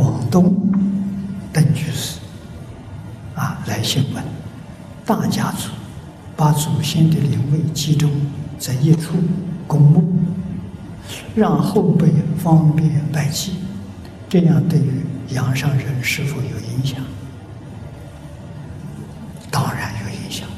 [0.00, 0.56] 广东
[1.52, 2.20] 邓居士
[3.34, 4.24] 啊来信问，
[5.04, 5.68] 大家族
[6.34, 8.10] 把祖先的灵位集中
[8.58, 9.12] 在一处
[9.66, 10.02] 公墓，
[11.34, 13.56] 让后辈方便拜祭，
[14.26, 16.98] 这样对于阳上人是否有影响？
[19.50, 20.48] 当然有影响。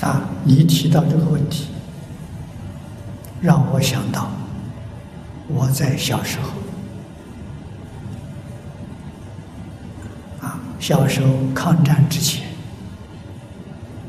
[0.00, 1.66] 啊，你提到这个问题，
[3.42, 4.30] 让我想到
[5.54, 6.48] 我在小时候，
[10.46, 12.46] 啊，小时候抗战之前，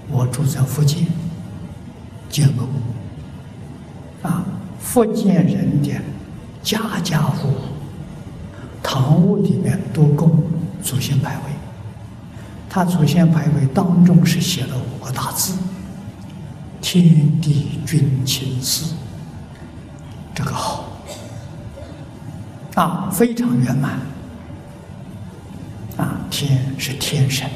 [0.10, 1.06] 我住在福建
[2.30, 4.46] 建瓯，啊，
[4.80, 5.92] 福建人的
[6.62, 7.56] 家家户户
[8.82, 10.44] 堂屋里面都供
[10.82, 11.52] 祖先牌位，
[12.70, 15.58] 他祖先牌位当中是写了五个大字。
[16.82, 18.94] 天地君亲师，
[20.36, 20.83] 这个好
[22.76, 24.00] 啊，非常圆满
[25.98, 26.20] 啊。
[26.30, 27.48] 天是天神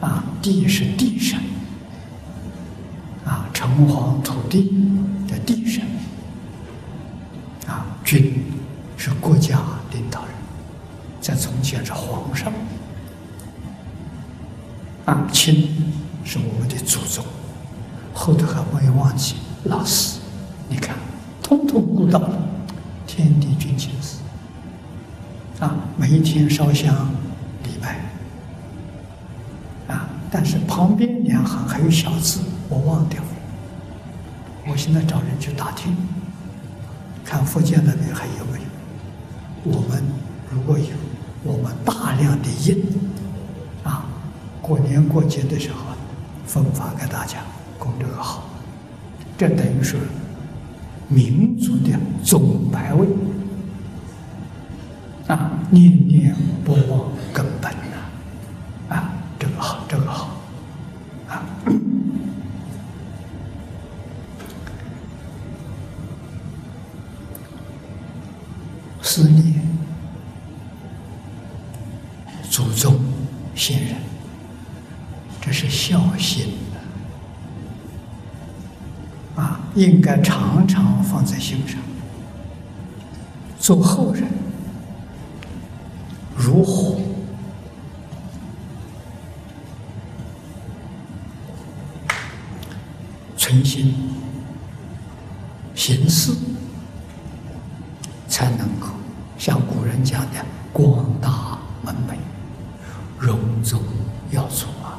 [0.00, 1.38] 啊，地是地神
[3.24, 4.70] 啊，城隍土地
[5.26, 5.82] 的地神
[7.66, 8.44] 啊，君
[8.98, 9.58] 是国家
[9.92, 10.30] 领导人，
[11.22, 12.52] 在从前是皇上
[15.06, 17.24] 啊，亲是我们的祖宗。
[18.12, 20.20] 后头还没有忘记老师，
[20.68, 20.94] 你看，
[21.42, 22.38] 通通顾到了，
[23.06, 24.18] 天地君亲师
[25.58, 25.74] 啊，
[26.04, 26.94] 每一天烧香
[27.62, 27.96] 礼拜
[29.88, 33.28] 啊，但是旁边两行还有小字，我忘掉了。
[34.68, 35.96] 我现在找人去打听，
[37.24, 39.78] 看福建那边还有没有。
[39.78, 40.04] 我们
[40.50, 40.84] 如果有，
[41.42, 42.84] 我们大量的印
[43.82, 44.04] 啊，
[44.60, 45.78] 过年过节的时候
[46.44, 47.38] 分发给大家。
[47.78, 48.44] 供这个好，
[49.38, 49.96] 这等于是
[51.08, 53.08] 民族的总牌位，
[55.70, 56.34] 念念
[56.64, 57.96] 不忘根本呐，
[58.94, 60.30] 啊，这个好，这个好，
[61.28, 61.42] 啊，
[69.02, 69.60] 思念
[72.50, 72.98] 祖宗
[73.54, 73.96] 先人，
[75.40, 76.54] 这是孝心
[79.36, 79.60] 啊。
[79.74, 81.80] 应该常常放在心上。
[83.58, 84.24] 做后人
[86.36, 86.98] 如火，
[93.36, 93.94] 存心
[95.74, 96.32] 行事，
[98.28, 98.88] 才能够
[99.38, 102.16] 像古人讲的“光大门楣，
[103.18, 103.80] 容宗
[104.30, 104.66] 耀祖”。
[104.82, 104.98] 啊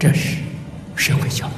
[0.00, 0.38] 这是
[0.94, 1.50] 社会教育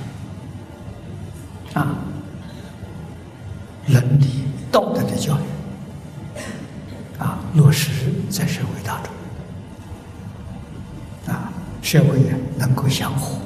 [7.55, 7.91] 落实
[8.29, 9.13] 在社会当中
[11.35, 11.53] 啊，
[11.83, 12.21] 社会
[12.57, 13.41] 能够相互，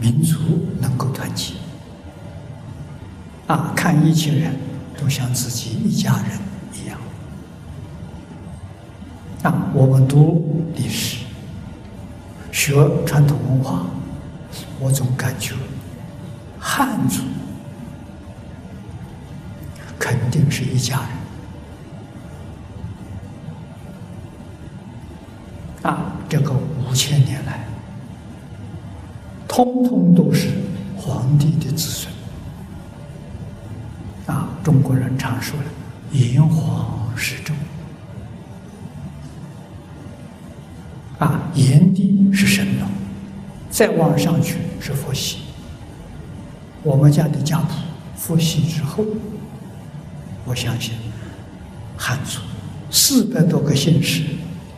[0.00, 0.38] 民族
[0.80, 1.54] 能够团结。
[3.46, 4.54] 啊，看一切人
[5.00, 6.38] 都像自己一家人
[6.74, 6.98] 一样。
[9.42, 11.24] 啊，我们读历史。
[12.50, 12.74] 学
[13.06, 13.86] 传统文化，
[14.80, 15.54] 我总感觉
[16.58, 17.22] 汉族
[19.98, 21.08] 肯定是一家人。
[25.88, 26.12] 啊！
[26.28, 27.64] 这个五千年来，
[29.48, 30.50] 通通都是
[30.94, 32.12] 皇帝的子孙
[34.26, 34.50] 啊！
[34.62, 35.64] 中国人常说的
[36.12, 37.56] “炎黄始终”。
[41.18, 42.86] 啊，炎帝是神农，
[43.70, 45.38] 再往上去是伏羲。
[46.82, 47.72] 我们家的家谱，
[48.14, 49.02] 伏羲之后，
[50.44, 50.92] 我相信
[51.96, 52.40] 汉族
[52.90, 54.24] 四百多个姓氏，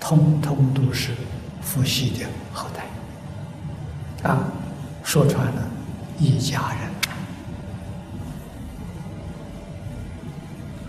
[0.00, 1.12] 通通都是
[1.60, 4.28] 伏羲的后代。
[4.28, 4.50] 啊，
[5.04, 5.68] 说穿了，
[6.18, 6.72] 一家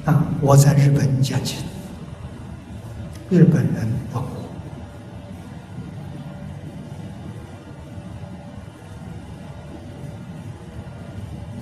[0.05, 0.15] 人。
[0.15, 1.57] 啊，我在日本讲起，
[3.29, 4.29] 日本人问我。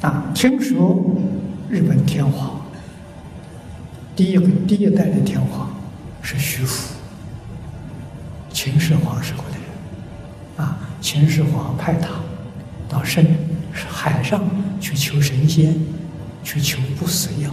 [0.08, 0.98] 啊，听说
[1.70, 2.62] 日本天皇
[4.16, 5.70] 第一个第一代的天皇
[6.22, 6.96] 是徐福，
[8.62, 9.62] 秦始皇时候的人。
[10.58, 12.10] 啊，秦始皇派他
[12.90, 13.26] 到深
[13.72, 14.44] 海上
[14.82, 15.74] 去求神仙，
[16.44, 17.50] 去求不死药。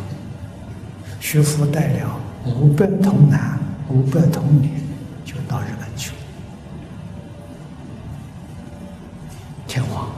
[1.21, 2.11] 徐福带了
[2.45, 3.57] 五百童男、
[3.89, 4.69] 五百童女，
[5.25, 6.17] 就到日本去了。
[9.69, 10.11] 天皇。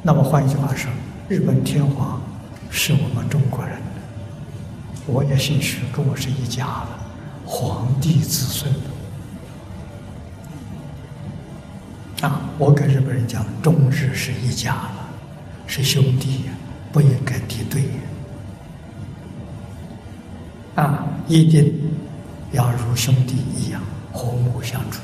[0.00, 0.92] 那么换一句话说，
[1.28, 2.22] 日本天皇
[2.70, 3.76] 是我们中国人，
[5.08, 6.88] 我也姓徐，跟我是一家了，
[7.44, 8.72] 皇帝子孙。
[12.22, 15.08] 啊，我跟日本人讲，中日是一家了，
[15.66, 16.42] 是兄弟，
[16.92, 17.82] 不应该敌对。
[20.76, 21.74] 啊，一定
[22.52, 23.82] 要如兄弟一样
[24.12, 25.00] 和睦相处。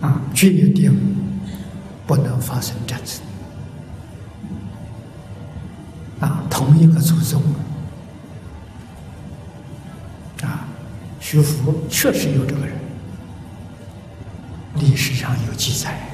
[0.00, 0.98] 啊，决定
[2.06, 3.20] 不能发生战争。
[6.20, 7.42] 啊，同一个祖宗。
[11.30, 12.76] 徐福确实有这个人，
[14.80, 16.09] 历史上有记载。